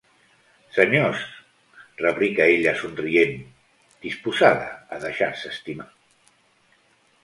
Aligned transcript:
Senyors 0.77 1.25
—replica 1.99 2.49
ella 2.55 2.75
somrient, 2.81 3.39
disposada 4.09 4.75
a 4.99 5.03
deixar-se 5.09 5.57
estimar. 5.57 5.91